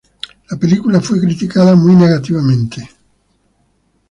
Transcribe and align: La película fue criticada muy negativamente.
La 0.49 0.57
película 0.57 0.99
fue 0.99 1.19
criticada 1.19 1.75
muy 1.75 1.93
negativamente. 1.95 2.89